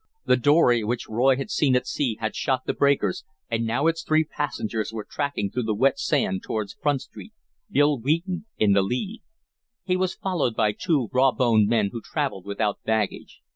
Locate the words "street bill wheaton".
7.03-8.47